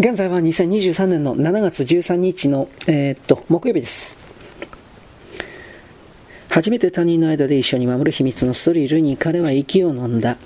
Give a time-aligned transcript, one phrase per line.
[0.00, 4.16] 現在は2023年の7月13日の、えー、っと、木曜日です。
[6.48, 10.36] 初めて他人の間で一緒に守る秘密のストリールに彼は息を飲んだ。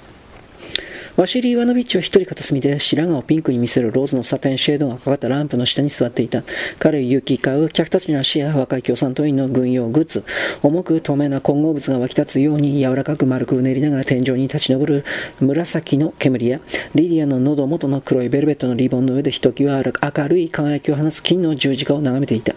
[1.14, 6.42] ワシリー・イワノビッチは一人片隅で白髪をピンクに見せるローズのサテンシェードがかかったランプの下に座っていた。
[6.78, 10.24] 彼を行き交う客たちの足や若い共産党員の軍用グッズ、
[10.62, 15.04] 重く透明な混合物が湧き立つように柔らかく丸くうねりながら天井に立ち上る
[15.38, 16.60] 紫の煙や、
[16.94, 22.54] リディアの喉元の黒いベルベットのリボンの上でひときわ明るい輝きを放つ金の十字架を眺めていた。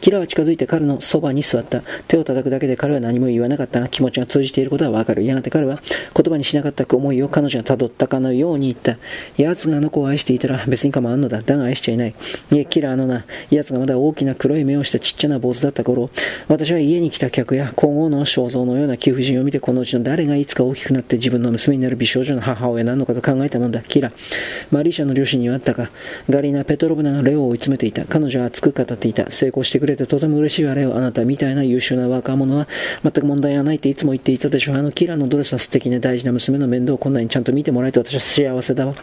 [0.00, 1.82] キラは近づいて彼のそばに座った。
[2.06, 5.24] 手を叩くだけで彼は何も言わなかったが気持ちが通じていることはわかる。
[5.24, 5.80] やがて彼は
[6.14, 8.98] 言葉にしなかった思いを彼女が辿ったかのように言った。
[9.36, 11.42] 奴があの子を愛していたら別に構わんのだ。
[11.42, 12.14] だが愛しちゃいない。
[12.52, 13.24] いえ、キラーのな。
[13.50, 16.10] 奴がまだ大きな黒い目をしたちっちゃな坊主だった頃、
[16.48, 23.80] 私は家に来た客や皇后の肖像のような貴婦人を見てこのうちの誰がいつか大きくなって自分の娘になる美少女の母親なのかと考えたもんだ。
[23.80, 24.12] キラ。
[24.70, 25.90] マリーシャの両親にはあったか。
[26.28, 28.04] ガリーナ・ペトロブナがレオを追い詰めていた。
[28.04, 29.30] 彼女は熱く語っていた。
[29.30, 30.96] 成功してくれてとても嬉しいわ、レオ。
[30.96, 32.68] あなたみたいな優秀な若者は
[33.02, 34.76] 全く問題はないっていつも言っていたでしょう。
[34.76, 38.94] あのキラーのドレスは素敵で大事な娘の面倒をこんなにちゃんと見てもらえて私は幸せだわ。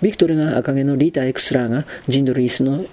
[0.00, 2.84] ビクトリナ赤毛のリータ・エクスラーがジンドル椅子の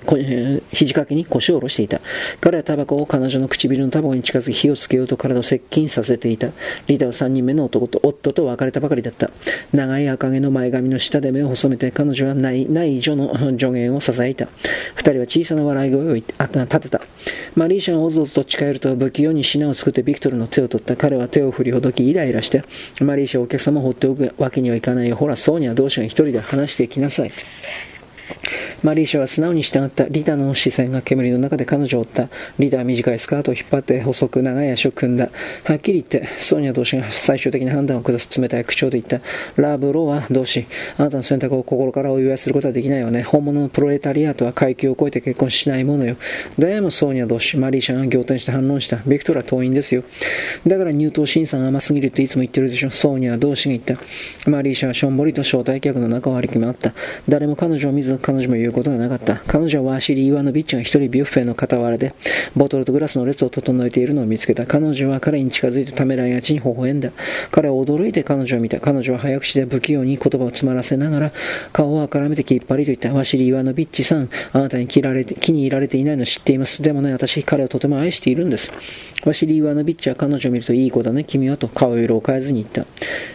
[0.71, 2.01] 肘掛けに腰を下ろしていた。
[2.41, 6.47] 彼はタバコを彼女の唇のタバコに近づき火をつけようと体を接近させていた。
[6.87, 9.29] リータは3人目の男と夫と別れたばかりだった。
[9.73, 14.47] 長い赤毛の前髪の下で目を細めて彼女は内内助の助言を支えた。
[14.95, 17.01] 二人は小さな笑い声を立てた。
[17.55, 20.95] マリーシャがおずおずと近寄ると不器用に品を作ってビクトルの手を取った。
[20.95, 22.63] 彼は手を振りほどきイライラして、
[23.01, 25.15] マリーシャお客様を放っておくわけにはいかないよ。
[25.15, 27.31] ほら、そうには同士が一人で話してきなさい。
[28.85, 30.07] マリーシャは素直に従った。
[30.09, 32.29] リタの視線が煙の中で彼女を追った。
[32.59, 35.31] リタは短いスカートを引っ張って細く長い足を組んだ。
[35.63, 39.21] はっきり言って、ソニア同士が最終的な判断を下す冷たい口調で言った。
[39.59, 40.67] ラブローは同士、
[40.99, 43.23] あなたの選択を心からお祝いすることはできないよね。
[43.23, 46.15] 本物のプロレタリアートは階級を超えて結婚しないものよ。
[46.59, 48.97] でもソニア同士、マリーシャが仰天して反論した。
[49.07, 50.03] ビクトルは党員ですよ。
[50.67, 52.91] だから入党審査が甘すぎるっていつも言ってるでしょ。
[52.91, 54.51] ソニア同士が言った。
[54.51, 56.93] マリーシャはしょんぼりと招待客の中を歩き回った。
[57.27, 59.41] 誰も彼女を見ず、彼女も言うことがなかった。
[59.47, 62.13] 彼女はワシリー・イワノビッチが一人ビュッフェの傍らで、
[62.55, 64.65] ボトルとグラスの列を整えているのを見つけた。
[64.65, 67.11] 彼女は彼に近づいてためらいがちに微笑んだ。
[67.51, 68.79] 彼は驚いて彼女を見た。
[68.81, 71.31] 彼女は早口で不器用に言葉を詰まらせながら、
[71.71, 73.13] 顔をあからめてきっぱりと言った。
[73.13, 76.81] ワシリー・イワノビッチさん、あなたに気られて気に入られていないの知っています。
[76.81, 78.71] でもね、私、彼をとても愛しているんです。
[79.25, 82.85] ワシリー・イワノビッチは彼女を見るといい子だね、君はと顔色を変えずに言った。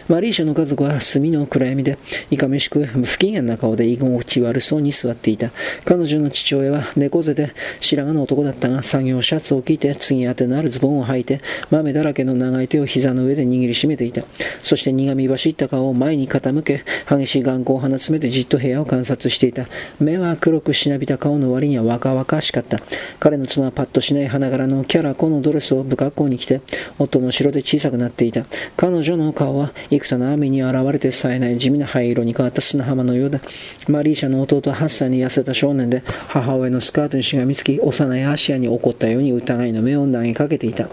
[0.07, 1.97] マリーシャの家族は炭の暗闇で、
[2.29, 5.51] いかめしく不機嫌な顔で居心地悪そうに座っていた。
[5.85, 14.23] 彼女の父親は猫背で白髪の男だったが、作業シャツを着て、次当てのあるズボンを履いて、豆だらけの長い手を膝の上で握りしめていた。
[14.63, 19.67] そして苦み走った顔を前に傾け、激しい眼光を放つめてじっと部屋を観察していた。
[19.99, 22.81] 目は黒くしなびた顔の割には若々しかった。
[23.19, 26.61] 彼の妻はパッとしない花柄のキャラコのドレスを不格好に着て、
[26.97, 28.45] 夫の後ろで小さくなっていた。
[28.77, 33.39] 彼女の顔は幾多の雨に現れて冴えない地味な灰色に変わった砂浜のようだ。
[33.87, 40.87] マリーシャの弟は8歳に痩せた少年で、母親のスカートにしがみつき、幼いアシアに怒ったように疑いの目を投げかけていた。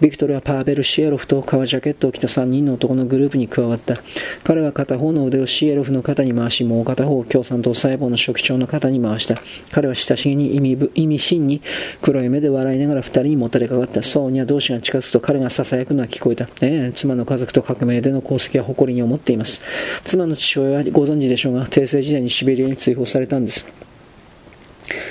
[0.00, 3.98] ビクトルはパーベル・シエロフと革ジャケットを着た3人の男のグループに加わった。
[4.44, 9.40] 彼は片方の腕をシエロフの肩に回し、もう片方を共産党細胞の書記長の肩に回した。
[9.70, 11.62] 彼は親しげに意味意味深に
[12.02, 14.02] 黒い目で笑いながら2人にもたれかかった。
[14.02, 16.48] ソーニャ同士が近づくと彼が囁くのは聞こえた。
[16.62, 19.62] ええ、妻の家族と革命での功績は誇りに思っています。
[20.04, 23.59] 妻の父親はご存知でしょうが、帝政時代にシベリアに追放されたんです。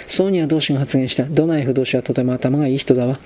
[0.09, 1.23] ソーニャ同士が発言した。
[1.23, 3.19] ドナイフ同士はとても頭がいい人だわ。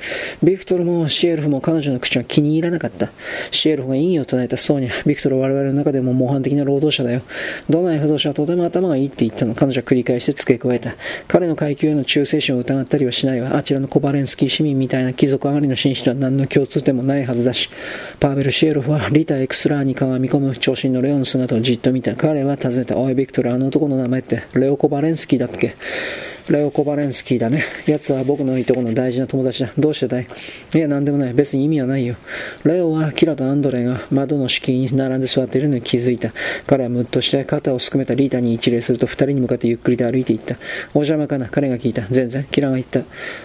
[0.44, 3.10] ビクトルもシエルフも彼女の口は気に入らなかった。
[3.52, 5.08] シエルフが意義を唱えたソーニャ。
[5.08, 7.22] ビクトルは我々の中でも模範的な労働者だよ。
[7.70, 9.56] ドナイフ同士はとても頭がいいって言ったの。
[9.56, 10.94] 彼女は繰り返して付け加えた。
[11.30, 13.56] 彼の階級への忠誠心を疑ったりはしないわ。
[13.56, 17.70] あちらのコバレンスキー市民みたいな貴族上がりの紳士とは何の共通点もないはずだし。
[18.20, 22.16] パーベル・シエルフはリタ・エクスラーに鏡み込む長身のレオの姿をじっと見た。
[22.16, 22.98] 彼は尋ねた。
[22.98, 25.76] おい、ビクトル、あの男の名前ってレオ・コバレンスキーだっけ？
[26.49, 27.63] レオ・コバレンスキーだね。
[27.87, 29.72] 奴は僕のいとこの大事な友達だ。
[29.78, 30.28] どうしてだい？
[30.73, 31.34] いや、なんでもない。
[31.34, 32.16] 別に意味はないよ。
[32.66, 36.31] レオはキラとアンドレが窓の敷居に並んで座っているのに気づいた。
[36.67, 40.55] 彼はムッとして肩をすくめたリータに一礼すると二人に向かってゆっくりと歩いていった。
[40.93, 41.47] お邪魔かな？
[41.49, 42.01] 彼が聞いた。
[42.11, 42.43] 全然？
[42.45, 43.01] キラが言った。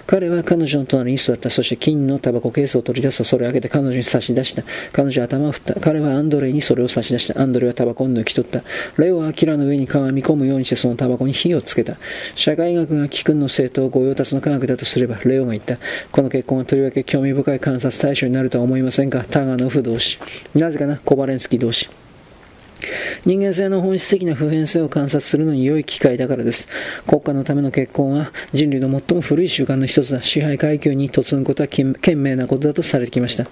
[0.06, 1.50] 彼は彼女の隣に座った。
[1.50, 4.62] そして金のタバコケースを取り出すとそれを開けて彼女に差し出した。
[4.92, 5.80] 彼女は頭を振った。
[5.80, 7.40] 彼はアンドレにそれを差し出した。
[7.40, 8.62] アンドレはタバコを抜き取った。
[8.96, 11.96] レオはキラの上に鏡み込むようにしてそのタバコに火をつけた。
[12.34, 15.76] 社会学が貴君の政党御用達の科学だとすれば、レオが言った。
[16.12, 20.18] この結婚はとりわけ興味深い観察対象になるとは思いませんがタガノフ同士。
[20.54, 20.98] なぜかな？
[21.04, 21.88] コバレンスキー同士。
[23.28, 26.66] 人間性の本質的な普遍性を観察するのに良い機会だからです。
[27.06, 30.22] 国家のための結婚は人類の最も古い習慣の一つだ。
[30.22, 33.44] 支配階級に嫁ぐことは賢明なことだとされてきました。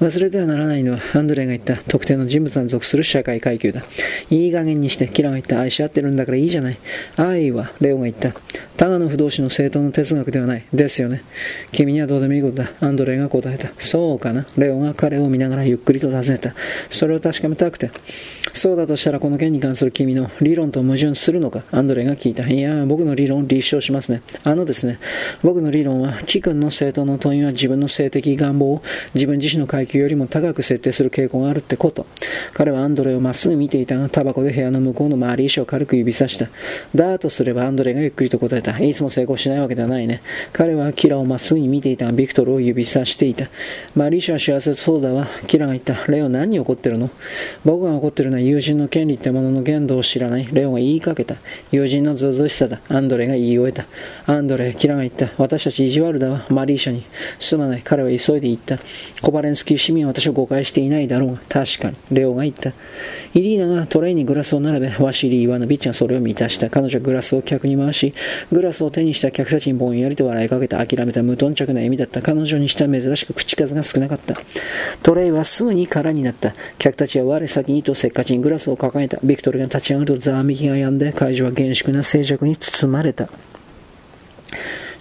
[0.00, 3.84] 忘れてはならないのは、アンドレイが言った特定の人物に属する社会階級だ。
[4.28, 6.78] いい加減にして、キラが言った愛し合ってるんだからいいじゃない。
[7.16, 8.32] 愛は、レオが言った。
[8.76, 10.64] タガの不動詞の正当の哲学ではない。
[10.72, 11.22] ですよね。
[11.70, 12.72] 君にはどうでもいいことだ。
[12.80, 13.70] アンドレイが答えた。
[13.78, 14.46] そうかな。
[14.58, 16.54] レオが彼を見ながらゆっくりと尋ねた。
[16.90, 17.92] それを確かめたくて。
[18.52, 21.62] そうだとしたららこの件に関する君の理論と矛盾するのか？
[21.70, 22.48] アンドレが聞いた。
[22.48, 24.22] いや、僕の理論を立証しますね。
[24.42, 24.98] あのですね、
[25.42, 28.82] 僕の理論は、キ君の正当の問いは自分の性的願望を
[29.14, 32.06] 自分自身の階級よりも高く設定する傾向があるってこと。
[32.54, 36.48] 彼はアンドレをまっすぐ見ていたが、タバコで部屋の向こうの周り石を軽く指さした。
[36.94, 38.78] だとすればアンドレがゆっくりと答えた。
[38.78, 40.22] いつも成功しないわけではないね。
[40.52, 43.48] 彼はキラをまっすぐに見ていたが、ビクトルを指さしていた。
[43.94, 45.28] マリーシャは幸せそうだわ。
[45.46, 46.06] キラが言った。
[46.10, 47.10] レオ何に怒ってるの？
[47.64, 50.46] 僕が怒ってるのは友人の権利ってものの限度を知らない。
[50.52, 51.36] レオが言いかけた。
[51.70, 52.82] 友人のずうずしさだ。
[52.90, 53.86] アンドレが言い終えた。
[54.30, 55.30] アンドレ、キラが言った。
[55.38, 56.44] 私たち意地悪だわ。
[56.50, 57.02] マリーシャに。
[57.40, 57.82] すまない。
[57.82, 58.78] 彼は急いで言った。
[59.22, 61.40] コバレンスキー市民は私を誤解していないだろうが。
[61.48, 61.96] 確かに。
[62.10, 62.72] レオが言った。
[63.32, 66.68] イリーナがトレイにグラスを並べ、ワシリー・イワノビッチがそれを満たした。
[66.68, 68.12] 彼女はグラスを客に回し、
[68.52, 70.84] グラスを手にした客たちにぼんやりと笑いかけた。
[70.84, 72.20] 諦めた無頓着な笑みだった。
[72.20, 74.34] 彼女にしては珍しく口数が少なかった。
[75.02, 76.52] トレイはすぐに空になった。
[76.76, 79.18] 客たちは我先にとせっかちにグラスを掲げた。
[79.22, 83.28] ビクトルが立ち上がるとざわめきが止んで、会場は厳粛な静寂に包まれた。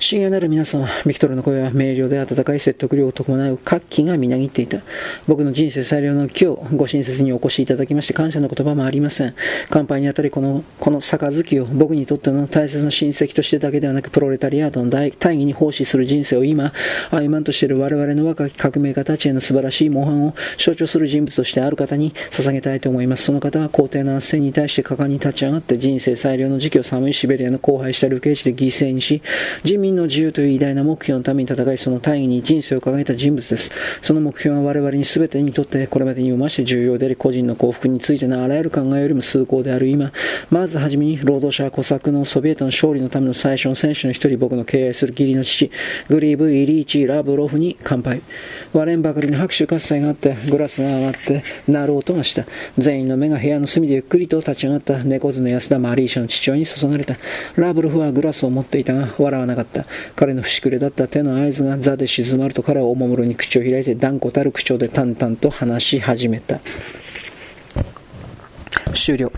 [0.02, 4.80] 深夜なる皆様、ビクトルの声は明瞭で温かい説得力と伴う活気がみなぎっていた。
[5.28, 9.36] 僕の人生最良の今日、ご親切にお越しいただきまして感謝の言葉もありません。
[9.70, 16.74] 乾杯にあたりこの、この杯を僕にとっての大切な親戚としてだけではなく、プロレタリアートの大大義に奉仕する人生を今、
[17.12, 23.26] 歩まんとしている我々の若き革命家たちへの素晴らしい模範を象徴する人物としてある方に捧げたいと思います。
[23.26, 29.22] その方は皇帝の圧政に対して果敢に立ち上がって人生最良の時期を寒いシベリアの荒廃した流刑地で犠牲にし、
[29.64, 33.72] 人民民の自由という偉大な目標のために戦い、その大義に人生を掲げた人物です。
[34.02, 40.12] その目標は我々に全てにとってこれまでにもまして重要であり、個人の幸福についてのあらゆる考えよりも崇高である今、
[40.50, 45.72] まずはじめに労働者は小作のソビエトの勝利のための最初の選手の一人、僕の敬愛する義理の父、
[46.10, 48.22] グリーブ・イリーチ・ラブロフに乾杯。
[48.74, 52.46] 割れんばかりの拍手喝采があって、グラスが上がって、鳴る音がした。
[52.78, 57.18] 全員の目が部屋の隅でゆっくりと立ち上がった猫背の安田マリーシャの父親に注がれた。
[57.56, 59.81] ラブロフはグラスを持っていたが、笑わなかった。
[60.16, 66.60] 彼の節くれだった手の合図が座で静まると彼はおもむろに口を開いて断固たる口調で淡々と話し始めた。
[68.94, 69.32] 終了。